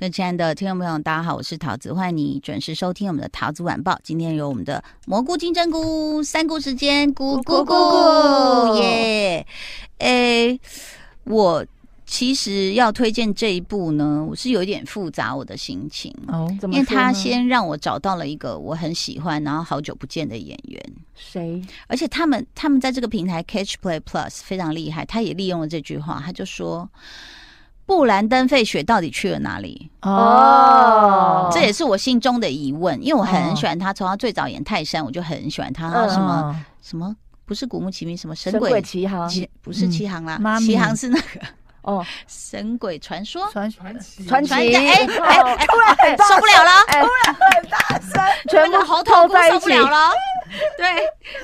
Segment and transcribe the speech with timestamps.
[0.00, 4.00] 各位亲爱的听众朋友，大家好，我是桃子，欢迎你准时收听我们的桃子晚报。
[4.02, 9.46] 今天有我们的蘑菇金针菇三菇时间，咕咕咕耶！
[9.98, 10.58] 诶，
[11.24, 11.66] 我
[12.06, 20.82] 其实要推荐这一部呢，我是有一点复杂我的心情哦，因为他先让我找到了一个我很喜欢，然后好久不见的演员，
[21.14, 21.62] 谁？
[21.88, 26.88] 而且他们他们在这个平台 Catch Play Plus 非常厉害，他也利用了这句话，他就说。
[27.90, 29.90] 布兰登·费雪到底去了哪里？
[30.02, 35.90] 哦，这也是我心中的疑问，因为我很喜欢他，从他最早演泰山，我就很喜欢他。
[35.90, 37.12] 他什么什么
[37.44, 39.28] 不是古墓奇兵，什么神鬼奇航，
[39.60, 41.40] 不是奇航啦，奇航是那个
[41.82, 43.48] 哦，神鬼传说。
[43.50, 44.24] 传传奇。
[44.26, 44.52] 传奇。
[44.52, 45.96] 哎哎，突然
[46.28, 50.10] 受不了了，突然很大声， 全部喉头都受不了了。
[50.76, 50.86] 对，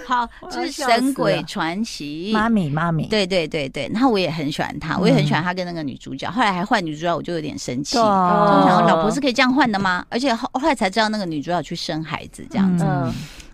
[0.04, 10.04] 好，就是《神鬼传奇》妈咪妈咪，对对对对，然后我也很喜欢他，我也很喜欢他跟那个女主角，后来还换女主角，我就有点生气，就想说老婆是可以这样换的吗？
[10.10, 12.84] 而且后后来才知道那个女主角去生孩子这样子。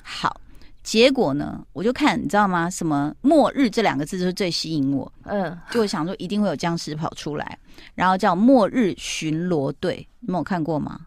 [0.02, 0.34] 好，
[0.82, 2.68] 结果呢，我就看你知道吗？
[2.70, 7.58] 什么末日这两个字就是最吸引我，嗯，就会想说一定会有僵尸跑出来，
[7.94, 11.00] 然后叫《末日巡逻队》，你们有看过吗？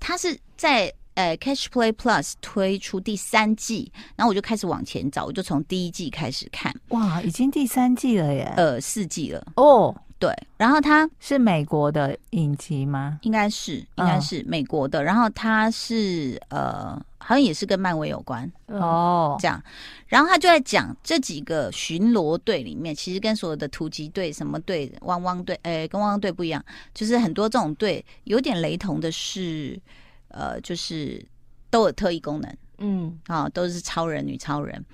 [0.00, 0.92] 他是在。
[1.16, 6.70] 呃，Catch Play Plus 推出第三季，然后我就开始往前找，我就从第一季开始看。
[6.88, 8.52] 哇，已经第三季了耶！
[8.58, 9.96] 呃，四季了哦。
[10.18, 13.18] 对，然后它是美国的影集吗？
[13.22, 15.00] 应该是，应该是美国的。
[15.00, 19.36] 嗯、然后它是呃，好像也是跟漫威有关哦。
[19.40, 19.60] 这样，
[20.06, 29.80] 然后他就在讲这几个巡逻队里面，其实跟所有的突击队、什么队、汪汪队，呃，跟汪汪队不一样，就是很多这种队有点雷同的是。
[30.28, 31.24] 呃，就是
[31.70, 34.84] 都有特异功能，嗯，啊、哦，都是超人、女超人。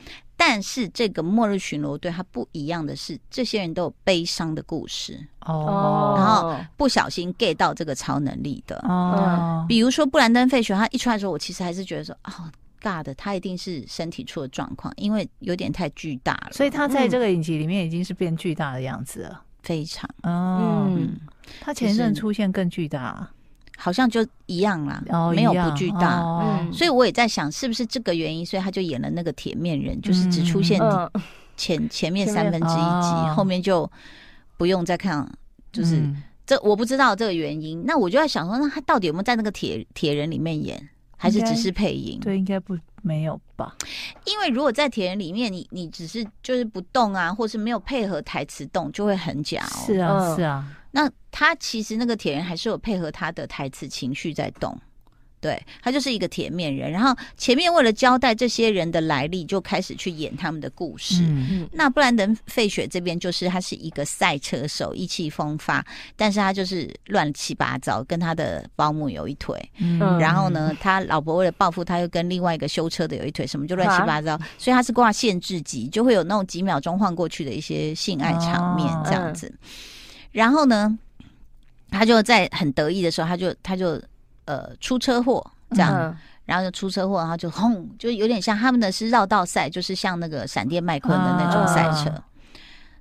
[0.45, 9.65] 但是这个末日巡逻队它不一样的是，这些人都有悲伤的故事哦，然后不小心 get 到这个超能力的哦。
[9.69, 12.51] 比如说布兰登·费雪，他一出来的时候，我其实还是觉得说，哦
[12.83, 16.49] ，God，他一定是身体出了状况，因为有点太巨大了。
[16.51, 20.11] 所以他在这个影集里面已经是变巨大的样子了，嗯、非常。
[20.25, 21.21] 哦、嗯，
[21.61, 23.31] 他前阵出现更巨大。
[23.83, 30.81] 好像就一样啦，哦、没有不巨大，哦、嗯，所以我也在想，是不是这个原因，所以他就演了那个铁面人，嗯、就是只出现
[31.57, 33.91] 前、嗯、前面三分之一集，哦、后面就
[34.57, 35.29] 不用再看，
[35.73, 37.83] 就是、嗯、这我不知道这个原因。
[37.85, 42.21] 那我就在想说，那他到底有没有在那个铁铁人里面演，还是只是配音？
[42.21, 43.75] 对，应该不没有吧？
[44.27, 49.83] 因为如果在铁人里面，你你只是就是不动啊，或是没有配合台词动，就会很假哦。
[49.85, 50.65] 是啊，是啊。
[50.93, 54.79] 那他其实那个铁人还是有配合他的台词情绪在动，
[55.41, 56.89] 对，他就是一个铁面人。
[56.89, 61.23] 然后前面为了交代这些人的来历，就开始去演他们的故事。
[61.23, 61.69] 嗯嗯。
[61.73, 69.59] 那布兰登·费雪这边就是他是一个赛车手，意气风发，但是他就是乱七八糟，跟他的保姆有一腿。
[69.79, 69.99] 嗯。
[70.21, 74.35] 然后呢，他老婆为了报复他，又跟另外一个修车的有一腿，什么就乱七八糟。
[74.35, 79.49] 啊、所以他是挂限制级，就会有那种几秒钟晃过去的一些性爱场面这样子。
[79.49, 79.69] 哦嗯
[80.33, 80.99] 然后呢，
[81.91, 84.01] 他就在很得意的时候，他就他就
[84.47, 92.11] 呃出车祸这样，嗯、然后就出车祸，然后就轰，就有点像他们的是绕道赛，就是像那个闪电麦昆的那种赛车。
[92.11, 92.25] 啊、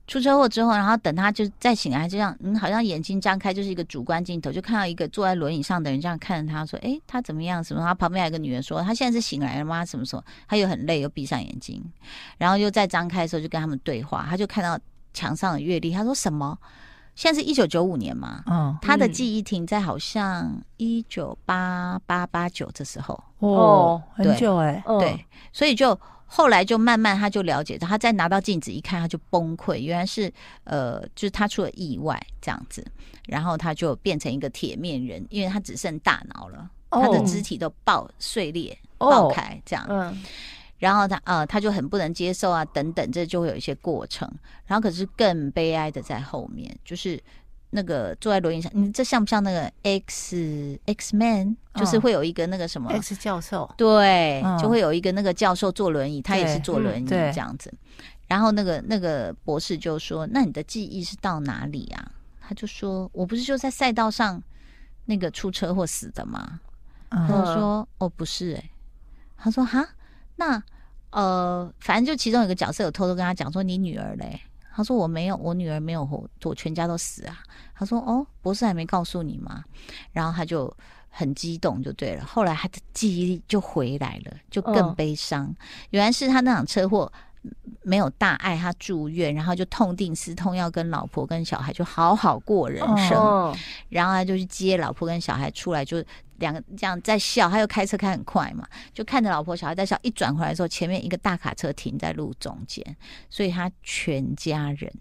[0.08, 7.63] 出车祸之后，然后等他就再醒来，就这样嗯，好像眼睛张开，就是一个主观镜头，就看到一个坐在轮椅上的人这样看着他说：“哎，他怎么样？
[7.63, 9.86] 什么？”他旁边还有一个女人说：“他现在是醒来了吗？
[9.86, 11.81] 什么什么？”他又很累，又闭上眼睛，
[12.38, 14.78] 然后又再张开的时候就跟他们对话，他就看到
[15.13, 16.58] 墙上的阅历，他说：“什么？”
[17.22, 23.24] 现在是一九九五年嘛，嗯，他的记忆停在好像一九八八八九这时候。
[23.38, 25.24] 哦，很久哎，对，
[25.54, 25.96] 所以就
[26.26, 30.34] 后来就慢慢他就了解到，他再拿到镜子一看，他就崩溃，原来是
[30.64, 32.84] 呃，就是他出了意外这样子，
[33.28, 40.24] 然后他就变成一个铁面人，因为他只剩大脑了，他的肢体都爆碎裂爆开这样，嗯。
[40.81, 44.28] 然后他呃，他就很不能接受啊，等等，这就会有一些过程。
[44.66, 47.22] 然后可是更悲哀的在后面，就是
[47.69, 51.56] 那个坐在轮椅上，你这像不像那个 X X Man？
[51.75, 57.72] 就是会有一个那个什么 X 教授，对，就会有一个那个教授坐轮椅，他也是坐轮椅这样子。
[58.28, 62.12] 然后那个那个博士就说：“那你的记忆是到哪里啊？”
[62.42, 64.42] 他就说：“我不是就在赛道上
[65.06, 66.60] 那个出车祸死的吗？”
[67.12, 68.69] 他就说：“哦，不是，哎。”
[69.38, 69.88] 他说：“哈。”
[70.36, 70.62] 那
[71.12, 74.39] 呃，反正就其中有一个角色有偷偷跟他讲说：“你女儿嘞？”
[74.74, 77.39] 他说：“我没有，我女儿没有活，我全家都死啊。”
[77.75, 79.63] 他说：“哦，博士还没告诉你吗？”
[80.13, 80.74] 然后他就
[81.10, 82.24] 很激动，就对了。
[82.24, 85.45] 后来他的记忆力就回来了，就更悲伤。
[85.45, 85.56] 哦、
[85.89, 87.12] 原来是他那场车祸
[87.83, 93.18] 没有大碍，他住院，然后就痛定思痛，要跟老婆跟小孩就好好过人生。
[93.18, 93.57] 哦、
[93.89, 96.04] 然后他就去接老婆跟小孩出来，就
[96.38, 97.50] 两个这样在笑。
[97.50, 99.98] 他又开车开很快嘛，就看着老婆小孩在笑。
[100.04, 102.86] 一转回来的时候，前面一个大卡车停在路中间，
[103.31, 104.92] 所以他全家人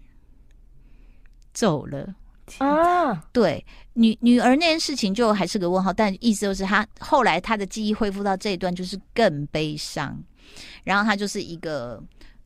[1.53, 2.15] 走了
[2.57, 3.13] 啊。
[3.31, 3.63] 对，
[3.93, 10.19] 女女儿那件事情就还是个问号，但意思就是他后来他的记忆恢复到这一段，就是更悲伤。
[10.83, 12.01] 然后他就是一个。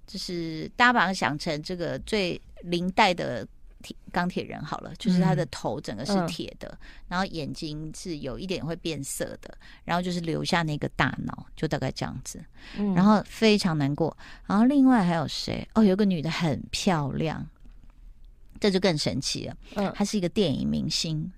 [0.08, 3.48] 就是大家把它想成这个最零代的
[3.82, 12.44] 铁钢铁人好了，就是他的头整个是铁的，嗯、然后眼睛是有一点会变色的，然后就是留下那个大脑，就大概这样子，
[12.96, 14.16] 然后非常难过。
[14.48, 15.68] 然后另外还有谁？
[15.74, 17.46] 哦，有个女的很漂亮，
[18.60, 19.58] 这就更神奇了。
[19.76, 21.32] 嗯，她是一个电影明星。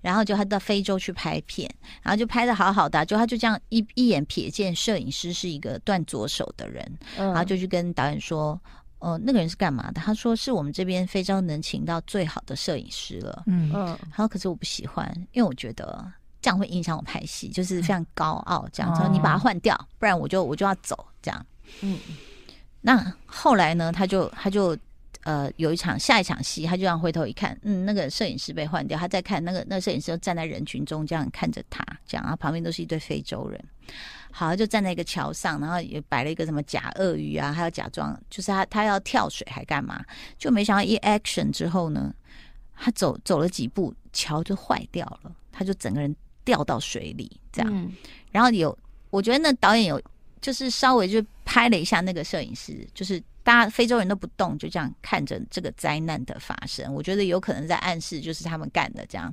[0.00, 1.68] 然后就他到非洲去拍片，
[2.02, 8.60] 然后就拍的好好的，就他就这样一一眼瞥见摄影师是一个断左手的人，嗯、然后就去跟导演说
[9.00, 16.04] ：“哦、呃，那个人是干嘛的？”他说：“是我们这边非洲能请到最好的摄影师了。”嗯嗯，他说：“可是我不喜欢，因为我觉得
[16.40, 18.92] 这样会影响我拍戏，就是非常高傲这样。
[18.94, 21.46] 他说、嗯、你把他换掉，不然我就我就要走这样。”
[21.82, 21.98] 嗯，
[22.80, 23.92] 那后来呢？
[23.92, 24.76] 他就他就。
[25.24, 33.64] 呃，有一场下一场戏，他就这样回头一看，嗯，那个摄影师被换掉，他在看那个那个摄影师就站在人群中这样看着他，这样啊，旁边都是一堆非洲人，
[34.32, 40.04] 好，他就站在一个桥上，然后也摆了一个什么假鳄鱼啊，还要假装就是他他要跳水还干嘛，
[40.36, 42.12] 就没想到一 action 之后呢，
[42.76, 46.12] 他走走了几步，桥就坏掉了，他就整个人
[46.44, 47.92] 掉到水里这样，嗯、
[48.32, 48.76] 然后有
[49.10, 50.02] 我觉得那导演有
[50.40, 53.22] 就是稍微就拍了一下那个摄影师，就是。
[53.42, 56.92] 大家非洲人都不动，就这样看着这个灾难的发生。
[56.94, 59.32] 我觉得有可能在暗示，就是他们干的这样。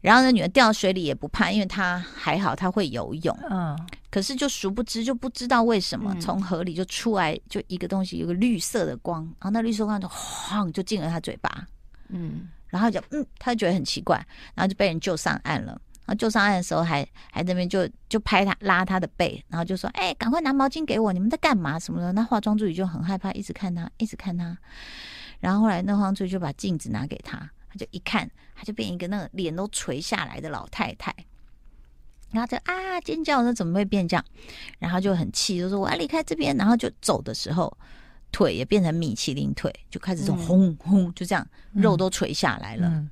[0.00, 3.38] 然后呢，女儿掉水里也不怕，因为她还好，她会游泳。
[3.50, 3.78] 嗯。
[4.10, 11.66] 可是就殊不知，就不知道为什么从河里就出来，就一个东西，有个绿色的光，然后那绿色光就晃就进了她嘴巴。
[12.08, 12.48] 嗯。
[12.68, 14.16] 然后就嗯，她就觉得很奇怪，
[14.54, 15.78] 然后就被人救上岸了。
[16.14, 21.12] 救上岸的时候还，还那边就就拍他拉他的背，然后就说：“哎、赶快拿毛巾给我！
[21.12, 21.78] 你们在干嘛？
[21.78, 24.56] 什么的？”那化妆助理就很害怕，一直看他，一直看他。
[25.40, 31.14] 然后后来那化妆助理就把镜子拿给他，他就一看，他就变一个那个脸都垂下来的老太太。
[32.30, 34.24] 然后就啊尖叫，说怎么会变这样？
[34.78, 36.56] 然后就很气，就说我要离开这边。
[36.56, 37.76] 然后就走的时候，
[38.32, 42.88] 腿也变成米其林腿，就开始这种轰轰，就这样肉都垂下来了。
[42.88, 43.10] 嗯嗯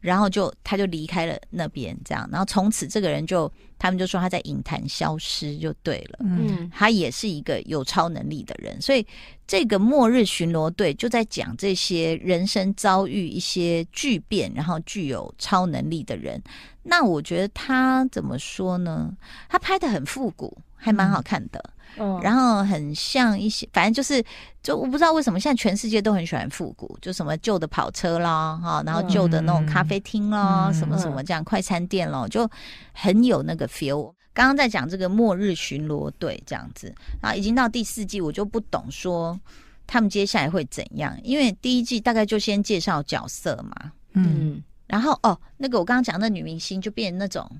[0.00, 9.04] 然后就他就离开了那边，这样，然后从此这个人就他们就说他在影坛消失就对了，嗯，他也是一个有超能力的人，所以
[9.44, 16.40] 这个末日巡逻队就在讲这些人生遭遇一些巨变，然后具有超能力的人。
[16.84, 19.12] 那我觉得他怎么说呢？
[19.48, 21.58] 他拍的很复古，还蛮好看的。
[21.58, 24.24] 嗯嗯，然后很像一些，反正就是，
[24.62, 32.48] 就我不知道为什么现在全世界都很喜欢复古，就什么旧的跑车啦，哈，然后旧的那种咖啡厅啦，嗯、什么什么这样、嗯、快餐店咯，就
[32.92, 34.12] 很有那个 feel。
[34.32, 39.38] 刚刚在讲这个末日巡逻队这样子，然后已经到第四季，我就不懂说
[39.86, 47.50] 他们接下来会怎样，因为第一季大概就先介绍角色嘛，嗯，然后哦，那个我刚刚讲的女明星就变成那种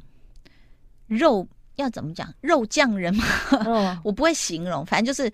[1.07, 1.47] 肉。
[1.79, 3.25] 要怎么讲肉酱人嘛？
[3.67, 5.33] 哦、我不会形容，反正就是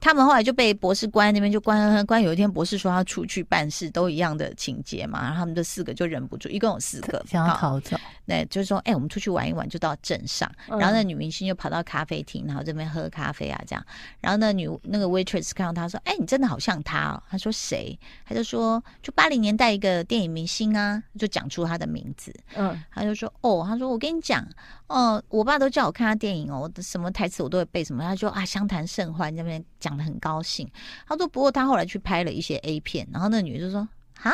[0.00, 2.22] 他们后来就被博士关在那边，就关关。
[2.22, 5.22] 有一天博士说他出去办事，都一样的情节嘛。
[5.22, 7.96] 然后他们这四个就忍不住，一共有四个想要逃走。
[8.26, 10.50] 对，就是说，哎、欸，我们出去玩一玩，就到镇上。
[10.66, 13.84] 然后那女明星就跑到咖啡厅，然后这边喝咖啡啊，这样。
[14.20, 22.34] 然后那女那个 waitress 看到他说：“哎、欸，你真的好像他哦。”他说：“谁？”他就说：“就八零年代一个电影明星啊。”就讲出他的名字。
[22.54, 24.46] 嗯，他就说：“哦，他说我跟你讲，
[24.86, 30.68] 哦，我爸都叫我看他电影哦，我的什么台词我都会背什么。”他说：“啊，相谈甚欢，那边讲得很高兴。”
[31.06, 34.32] 他说：“不过他后来去拍了一些 A 片。”然后那女的就说：“哈。”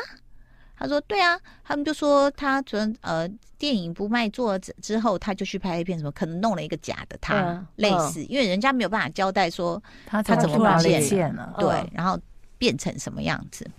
[0.79, 12.19] 他说：“对啊，他们就说他昨天呃电影不卖座之之后，他就去拍 A 片什么，可能弄了一个假的他，嗯、类似，因为人家没有办法交代说他他怎么不见了，对，嗯、然后
[12.57, 13.71] 变成什么样子。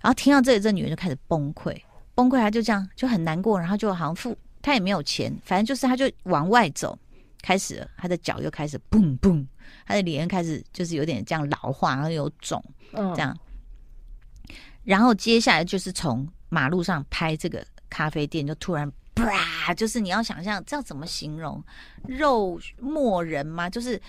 [0.00, 1.80] 然后听到这里，这女人就开始崩溃，
[2.16, 6.98] 崩溃，她就这样就很难过，然后就好像付他也没有钱，反正就是他就往外走，
[7.46, 9.46] 开始了，他的脚又开始蹦蹦，
[9.86, 12.60] 他的脸开始就是有点这样老化，然后有肿，
[12.90, 13.32] 这样。
[13.32, 14.50] 嗯”
[14.82, 21.62] 然后接下来就是从马路上拍这个咖啡店，就突然啪，就是你要想象这样怎么形容？
[22.08, 23.70] 肉末人吗？
[23.70, 24.02] 就是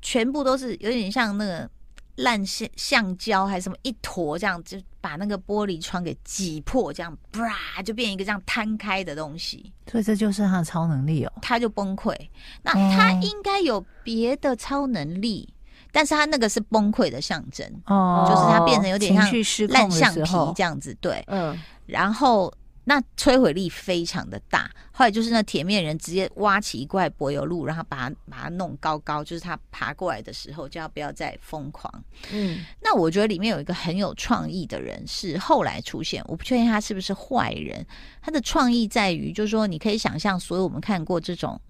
[0.00, 1.68] 全部都是有点像那个
[2.16, 9.72] 烂橡橡胶还是什么一坨这样，就把那个玻璃窗给挤破，这样啪就变一个这样摊开的东西。
[9.90, 12.14] 所以这就是他的超能力哦，他就崩溃。
[12.62, 15.48] 那他应该有别的超能力。
[15.92, 22.52] 但是他那个是崩溃的象征，哦，就是他变成有点像烂橡皮这样子，对，嗯，然后。
[22.88, 31.92] 那摧毁力非常的大，后来就是那铁面人直接挖起一块柏油路，然后把它把它弄高高，就是他爬过来的时候就要不要再疯狂。
[32.30, 37.84] 嗯，那我觉得里面有一个很有创意的人是后来出现，我不确定他是不是坏人。
[38.22, 41.60] 他的创意在于，就是说你可以想象，所有我们看过这种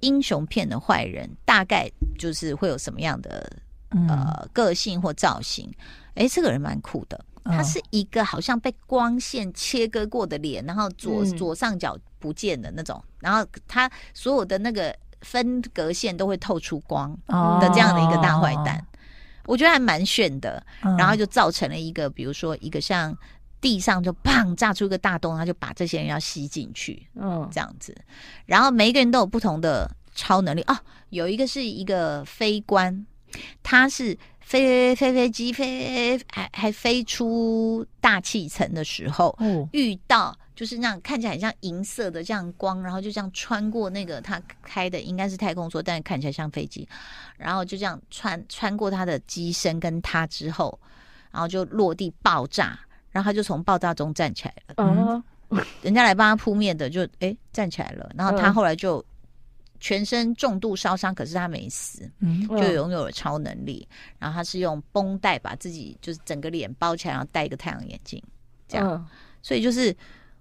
[0.00, 1.88] 英雄片的坏人，大概
[2.18, 3.48] 就是会有什么样的
[3.90, 5.72] 呃个性或造型。
[6.14, 7.24] 哎，这个人蛮酷的。
[7.50, 17.10] 他是一个好像被光线切割过的脸，然后左左上角不见的那种，然后它所有的那个分隔线都会透出光
[17.60, 18.84] 的这样的一个大坏蛋，
[19.46, 20.62] 我觉得还蛮炫的。
[20.98, 23.16] 然后就造成了一个，比如说一个像
[23.60, 27.96] 地上就砰炸出一个大洞，他就把这些人要吸进去，嗯，这样子。
[28.46, 30.76] 然后每一个人都有不同的超能力哦，
[31.08, 33.06] 有一个是一个飞官，
[33.62, 34.18] 他是。
[34.48, 46.88] 飞飞飞机飞还还飞出大气层的时候，哦、遇到就是那样看起来很像银色的这样光，然后就这样穿过那个他开的应该是太空梭，但是看起来像飞机，
[47.36, 50.80] 然后就这样穿穿过他的机身跟他之后，
[51.30, 54.74] 然后就落地爆炸，然后他就从爆炸中站起来了。
[54.78, 55.22] 嗯，
[55.82, 59.04] 人家来帮他扑灭的就哎站起来了，然后他后来就。
[59.80, 63.86] 全身重度烧伤，可是他没死，嗯，就拥有了超能力。
[64.18, 68.22] 然后他是用绷带把自己就是整个脸包起来，然后戴一个太阳眼镜，
[68.66, 69.06] 这样。
[69.42, 69.96] 所以就是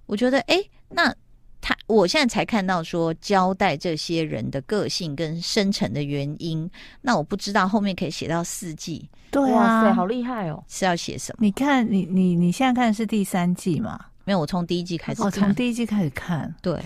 [0.05, 0.57] 我觉得，哎，
[0.89, 1.13] 那
[1.61, 6.69] 他我现在才看到说交代这些人的个性跟生成的原因。
[7.01, 10.63] 那我不知道后面可以写到四季，对啊，好厉害哦！
[10.67, 11.45] 是要写什么？
[11.45, 14.05] 你看，你你你现在看的是第三季嘛？
[14.23, 16.81] 没有，我从第一季开始看，哦，从第一季开始看，对。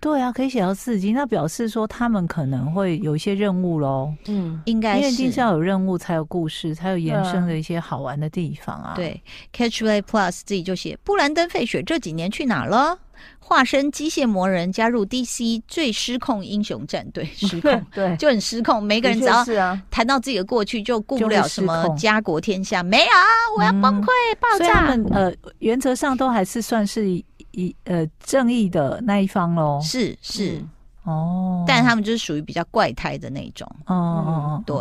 [0.00, 4.12] 对啊，可以写到四集，那表示说他们可能会有一些任务喽。
[4.28, 8.94] 嗯，应该是，因为一定是要有任务才有故事，才有延伸的一些好玩的地方啊。
[8.96, 9.22] 对
[9.54, 12.98] ，Catchplay Plus 自己就写布兰登·费雪这几年去哪了？
[13.38, 18.82] 化身机械魔人，加入 DC 最失控英雄战队， 失控，对，就很失控。
[18.82, 19.44] 每个人只要
[19.90, 23.12] 谈到自己的过去，就顾不了什么家国天下，没有，
[23.56, 24.06] 我要崩溃、
[24.38, 24.74] 爆炸。
[24.74, 27.22] 他们呃，原则上都还是算是。
[27.52, 30.70] 一呃，正义的那一方喽，是是、嗯、
[31.12, 33.68] 哦，但他们就是属于比较怪胎的那种。
[33.86, 34.76] 哦对，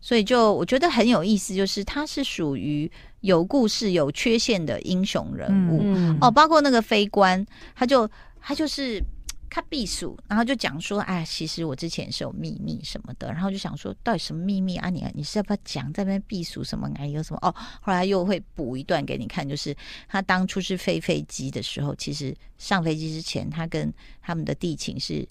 [0.00, 2.90] 所以就我觉得很有意思，就是他是属于
[3.20, 7.44] 有故事、有缺陷的英雄人物、嗯、哦，包括那个飞官，
[7.74, 8.08] 他就
[8.40, 9.02] 他就是。
[9.48, 14.90] 他避暑，然后就讲说：“哎，其实我之前是有秘密什么的。”然后就想说：“到底什么秘密啊？
[14.90, 16.90] 你你是要不要讲在那边避暑什么？
[16.96, 17.38] 哎，有什么？
[17.40, 19.74] 哦，后来又会补一段给你看，就是
[20.08, 25.26] 他当初是飞飞机的时候，其实上飞机之前，他跟他们的地勤是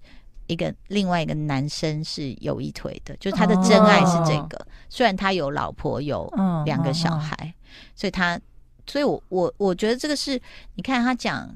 [0.48, 4.58] 一个另外一个男生是有一腿的，就是他的真爱是这个。
[4.58, 6.32] 哦、虽然他有老婆，有
[6.66, 7.54] 两个小孩，哦、
[7.96, 8.40] 所以他，
[8.88, 10.40] 所以我我我觉得这个是
[10.76, 11.50] 你看他讲。”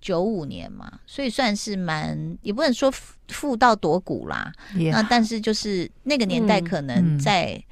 [0.00, 2.88] 九五年嘛，所以算是蛮，也不能说
[3.26, 4.52] 富到多古啦。
[4.92, 7.62] 那但是就是那个年代，可能在、嗯、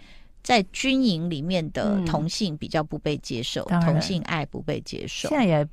[0.43, 5.29] 在军营里面的同性比较不被接受，嗯、同性爱不被接受。
[5.29, 5.65] 现在也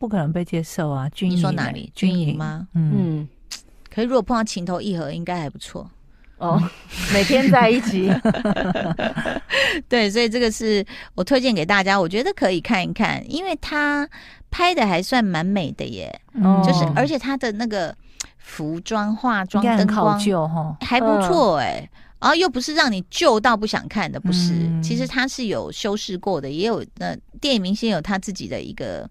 [0.00, 1.08] 不可能被接受啊。
[1.10, 1.92] 军营你说哪里？
[1.94, 2.66] 军营吗？
[2.74, 3.28] 嗯。
[3.90, 5.90] 嗯可是如果碰到情投意合，应该还不错。
[6.38, 6.58] 哦，
[7.12, 8.10] 每天在一起，
[9.90, 10.82] 对，所以这个是
[11.14, 14.08] 我推荐给大家，我觉得可以看一看，因为他
[14.50, 17.94] 拍的还算蛮美的耶，哦，就是而且他的那个
[18.38, 21.86] 服装、化妆、灯光旧哈，还不错哎，
[22.18, 29.06] 然后又不是让你旧到不想看的，不是，其实他是有修饰过的，也有那电影明星有他自己的一个。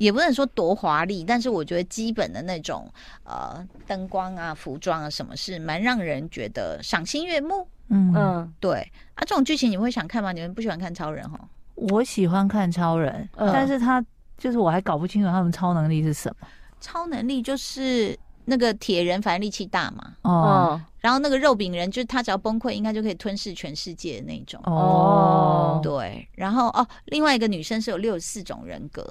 [0.00, 2.90] 也不能说多华丽，但是我觉得基本的那种
[3.24, 7.68] 呃灯光啊、服装啊什么，是蛮让人觉得赏心悦目。
[7.88, 8.80] 嗯嗯，对
[9.14, 10.32] 啊，这种剧情你们会想看吗？
[10.32, 11.38] 你们不喜欢看超人哈？
[11.74, 14.02] 我喜欢看超人，嗯、但是他
[14.38, 16.48] 就是我还搞不清楚他们超能力是什么。
[16.80, 20.14] 超能力就是那个铁人，反正力气大嘛。
[20.22, 20.80] 哦。
[21.00, 24.60] 然后那个肉饼人，就是他只要崩溃，应该就可以吞噬全世界的那种。
[24.64, 25.80] 哦。
[25.82, 29.06] 对，然后哦，另外一个女生是有六十四种人格。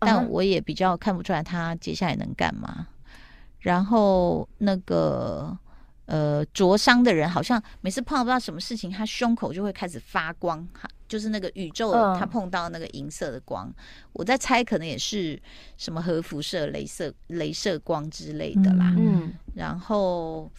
[0.00, 2.88] 但我也比较看不出来他接下来能干嘛。
[3.60, 5.54] 然后那个
[6.06, 13.70] 呃灼伤的人，好像每次碰到不知道什么事情，他胸口就会开始发光，哈，就是那个宇宙他碰到那个银色的光。
[14.14, 15.38] 我在猜，可能也是
[15.76, 18.94] 什么核辐射、镭射、镭射光之类的啦。
[18.96, 20.50] 嗯，然后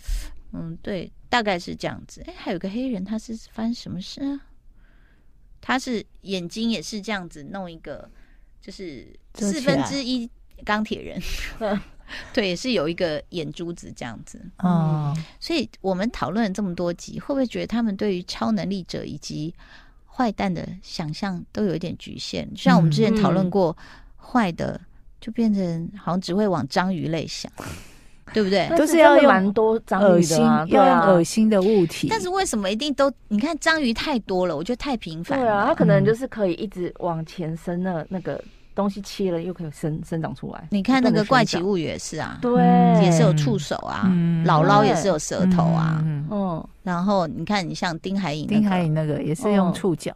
[0.53, 2.23] 嗯，对，大概是这样子。
[2.27, 4.39] 哎，还有个黑人，他是发生什么事啊？
[5.59, 8.07] 他是眼睛也是这样子弄一个。
[8.61, 10.29] 就是四分之一
[10.63, 11.21] 钢铁人
[12.33, 14.39] 对，也是有一个眼珠子这样子。
[14.63, 19.53] 嗯，所以我们讨论了这么多集，会不会觉得他们对于超能力者以及
[20.05, 22.49] 坏蛋的想象都有一点局限？
[22.51, 23.75] 就像我们之前讨论过，
[24.17, 24.79] 坏的
[25.21, 27.49] 就变成好像只会往章鱼类想。
[28.33, 28.69] 对不对？
[28.77, 32.07] 都是要用蛮多章鱼的、啊，要用恶心的物体。
[32.09, 33.11] 但是为什么一定都？
[33.27, 35.45] 你看章鱼太多了，我觉得太频繁了。
[35.45, 38.41] 对啊，它可能就是可以一直往前伸，那那个
[38.73, 40.67] 东西切了又可以生生长出来。
[40.71, 42.63] 你看那个怪奇物语也是啊，对，
[43.03, 44.09] 也是有触手啊，
[44.45, 46.65] 姥姥也是有舌头啊，嗯。
[46.83, 50.11] 然后你看，你像丁海寅，丁海寅那个也是用触角。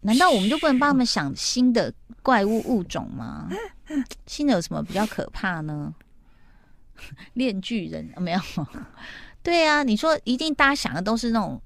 [0.00, 3.48] 难道我们就不能帮他们想新的怪物物种吗？
[4.26, 5.92] 新的有什么比较可怕呢？
[7.34, 8.40] 链巨人 没有？
[9.42, 11.60] 对啊，你说一定大家想的都是那种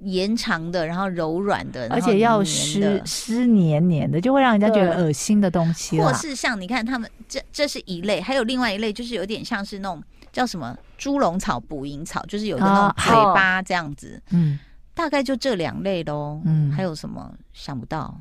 [0.00, 5.98] 延长的，然后柔软的，而且要湿湿黏黏的，就会让人家觉得恶心的东西。
[6.00, 14.22] 或是像你看他们这这是一类，还有另外一类就是有点像是那种叫什么猪笼草、捕蝇草，就是有个那种嘴巴这样子。
[14.30, 14.58] 嗯，
[14.94, 16.40] 大概就这两类喽。
[16.44, 18.14] 嗯，还有什么想不到？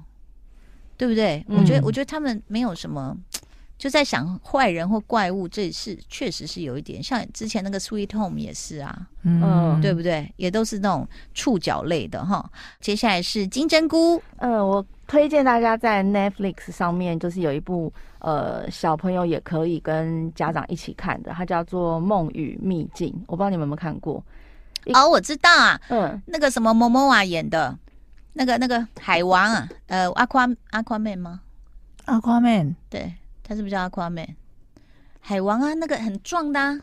[0.98, 1.46] 对不对？
[1.50, 3.16] 嗯、我觉得我觉得他们没有什么。
[3.78, 10.32] 就在想坏人或怪物，这是确实是有一点像之前那个 Sweet Home 也是啊，嗯，对不对？
[10.38, 12.50] 也都是那种触角类的哈。
[12.80, 24.24] 接下来是金针菇，嗯，我推荐大家在 Netflix 上面就是有一部呃小朋友也可以跟家长一起看的，它叫做《梦与秘境》，我不知道你们有没有看过？
[24.94, 27.78] 哦，我知道啊，嗯，那个什么 Momoa 演的，
[28.34, 31.42] 那个那个海王啊，呃，阿夸阿夸妹吗？
[32.06, 33.14] 阿夸妹，对。
[33.48, 34.36] 他是不是叫阿夸美？
[35.20, 36.80] 海王啊，那个很壮的啊。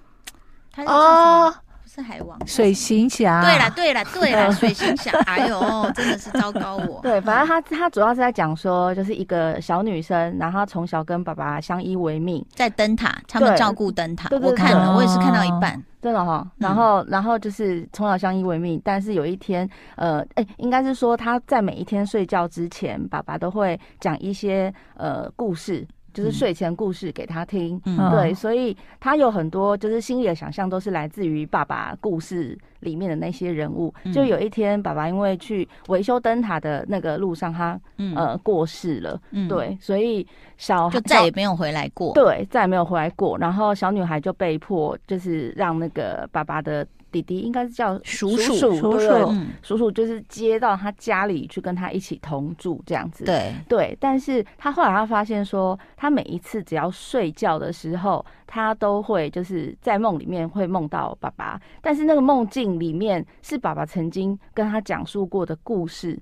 [0.71, 3.43] 他哦，不是海王，水行侠。
[3.43, 5.11] 对了，对了，对了， 水行侠。
[5.27, 5.61] 哎呦，
[5.95, 7.01] 真的是糟糕我。
[7.03, 14.29] 对，反正他他主要是在讲说，就是一个小女生，然后从小跟爸爸相依为命，在灯塔，他们照顾灯塔。
[14.41, 16.51] 我看了，我也是看到一半，真的哈。
[16.57, 25.87] 然后，然后就是从小相依为命，但是有一天，呃，哎，应该是说他在每一天睡觉之前，爸爸都会讲一些呃故事。
[26.13, 33.93] 就是睡前故事给他听，嗯、对，所以他有很多就是心里的想象都是来自于爸爸故事里面的那些人物。
[34.05, 43.39] 嗯、就有一天，爸爸因为去维修灯塔的那个路上，他、嗯、呃过世了，嗯、对，所以小孩就再也没有回来过，对，再也没有回来过。
[43.39, 46.87] 然后小女孩就被迫就是让那个爸爸的。
[47.13, 53.25] 弟弟应该是叫叔叔，叔叔，叔叔就是接到他家里去跟他一起同住这样子。
[53.25, 66.19] 对对，但是他后来他发现说，他每一次只要睡觉的时候，他都会就是在梦里面会梦到爸爸，但是那个梦境里面是爸爸曾经跟他讲述过的故事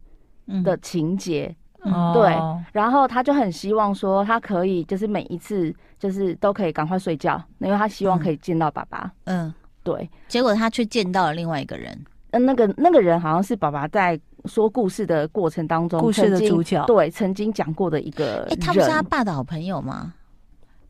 [0.65, 1.55] 的情节。
[1.83, 2.37] 嗯，对。
[2.73, 9.11] 然后他就很希望说，他可以就是每一次就是都可以赶快睡觉，因为他希望可以见到爸爸。
[9.25, 9.51] 嗯。
[9.93, 11.99] 对，结果他却见到了另外一个人。
[12.33, 18.47] 嗯，那个那个人好像是爸爸在说故事的过程当中，故事的主角，对，曾经讲过的一个人。
[18.51, 20.15] 哎，他不是他爸的好朋友吗？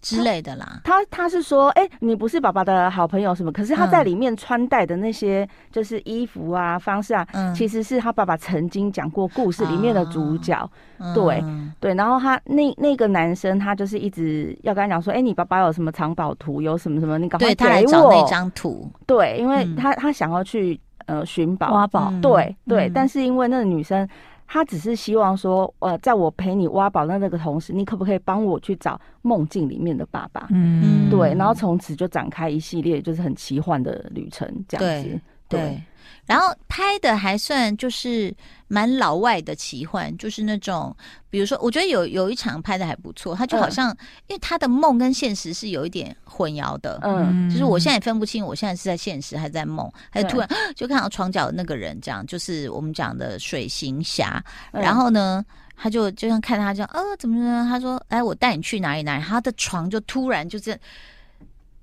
[0.00, 3.52] 之类的啦，他他是说，哎、欸，你不是爸爸的好朋友什么？
[3.52, 10.54] 可是他在里面穿戴的那些就是衣服啊、嗯、方式啊，嗯、其实是他爸爸曾经讲过故事里面的主角。
[10.98, 17.54] 啊、对、嗯、对，然后他那那个男生，他就是一直要跟他讲说，哎、欸，你爸爸有什么藏宝图，有什么什么，你赶快给我。
[17.54, 18.90] 对，他来找那张图。
[19.06, 22.12] 对，因为他他想要去呃寻宝挖宝。
[22.20, 24.08] 对对，嗯、但是因为那个女生。
[24.52, 30.48] 他只是希望说，呃，在我陪你挖宝的那个同时，你可不可以帮我去找梦境里面的爸爸？
[30.50, 35.20] 嗯，对，然后从此就展开一系列就是很奇幻的旅程，这样子。
[35.48, 35.80] 对。
[36.26, 38.34] 然后拍的还算就是
[38.68, 40.96] 蛮老外的奇幻，就是那种，
[41.28, 43.96] 比如说，我觉得有有一场拍的还不错，他就好像，嗯、
[44.28, 55.44] 因为他的梦跟现实是有一点混淆的，嗯，就是我现在也分不清，我现在是在现实还是在梦，还是突然就看到床角的那个人，这样，就是我们讲的水行侠，嗯、然后呢，
[55.76, 57.66] 他就就像看他这样，呃，怎么呢？
[57.68, 60.78] 他说，哎，我带你去哪里哪里，他的床就突然就是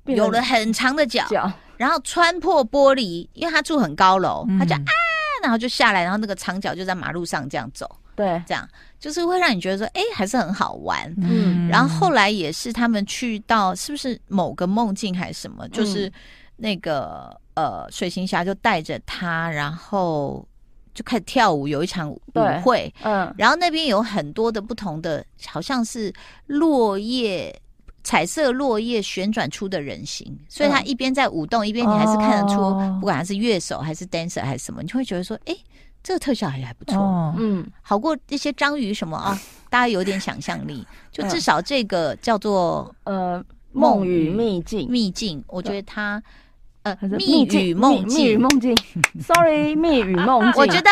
[0.05, 1.27] 有了很长的脚。
[1.77, 4.91] 然后穿破玻璃，因为他住很高楼，他就啊，
[5.41, 8.67] 然后就下来，然后那个长脚就在马路上这样走，对，这样
[8.99, 11.13] 就是会让你觉得说，哎，还是很好玩。
[11.21, 16.11] 嗯，然后后来也是他们去到是不是某个梦境还是什么，就是
[16.55, 20.43] 那个呃水行侠就带着他，然后
[20.95, 22.21] 就开始跳舞，有一场舞
[22.63, 26.11] 会，嗯，然后那边有很多的不同的，好像是
[26.47, 27.55] 落叶。
[28.07, 32.55] 彩色落叶旋转出的人形，所以他一边在舞动，一边你还是看得出，
[33.01, 35.53] 不管他是乐手还是 dancer 还是什么，你就会觉得说，哎，
[36.01, 39.37] 这个特效还还不错，嗯，好过一些章鱼什么啊，
[39.69, 43.43] 大家有点想象力，就至少这个叫做呃
[43.73, 45.81] 梦与秘境，秘境，我觉得
[46.95, 47.07] 他。
[47.17, 48.75] 蜜语梦境， 蜜语梦境
[49.21, 50.61] ，Sorry，蜜语梦境。
[50.61, 50.89] 我觉得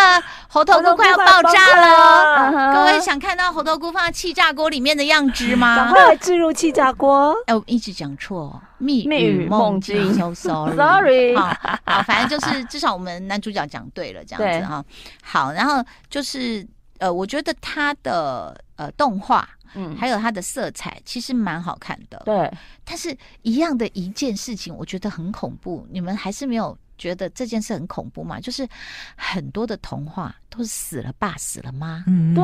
[0.47, 5.75] 猴头菇快要爆炸了，各位想看到猴头菇放在气炸锅里面的样子 吗？
[5.75, 7.35] 赶快置入气炸锅。
[7.47, 11.53] 哎，我一直讲错，蜜蜜语梦境，So sorry， 好，
[11.85, 14.83] 好，反正就是至少我们男主角讲对了，这样子哈。
[15.23, 16.65] 好，然后就是
[16.99, 19.47] 呃，我觉得他的呃动画。
[19.77, 22.49] 嗯，还有它的色彩其实蛮好看的，对。
[22.85, 25.85] 但是一样的一件事情，我觉得很恐怖。
[25.91, 28.39] 你们还是没有觉得这件事很恐怖嘛？
[28.39, 28.67] 就是
[29.15, 32.43] 很多的童话都是死了爸死了妈，嗯，对。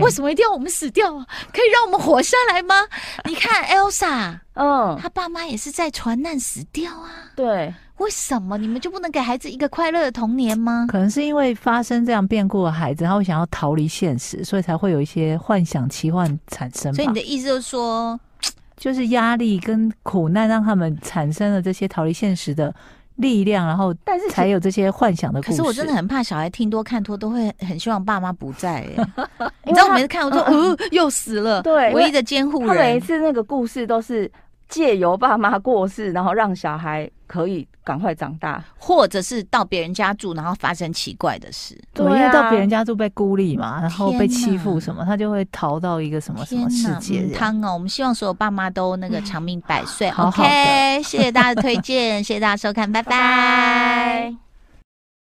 [0.00, 1.26] 为什么一定要我们死掉啊？
[1.52, 2.74] 可以让我们活下来吗？
[3.24, 7.74] 你看 Elsa，嗯，他爸妈也是在船难死掉啊，对。
[7.98, 10.86] 为什么你们就不能给孩子一个快乐的童年吗？
[10.88, 16.94] 可能是因为发生这样变故的孩子，他会想要逃离现实，所以才会有一些幻想、奇幻产生。
[16.94, 18.18] 所以你的意思就是说，
[18.78, 22.74] 就是压力跟苦难让他们产生了这些逃离现实的
[23.20, 25.50] 力量，然后但是才有这些幻想的故事。
[25.50, 28.84] 可是我真的很怕小孩听多看多都会很希望爸妈不在。
[29.64, 32.68] 你知道我每次看我说，哦，又死了，对，唯一的监护人。
[32.68, 34.30] 他每一次那个故事都是
[34.68, 37.66] 借由爸妈过世，然后让小孩可以。
[37.82, 41.76] 赶快长大，或者是到别人家住，然后发生奇怪的事。
[41.92, 47.26] 对，因为到别人家住被孤立嘛，然后被欺负什么，他就会逃到一个什么什么世界。
[47.34, 50.10] 汤哦，我们希望所有爸妈都那个长命百岁。
[50.18, 53.10] 嗯、OK，谢谢大家的推荐，谢谢大家收看，拜拜。
[53.10, 54.49] 拜拜。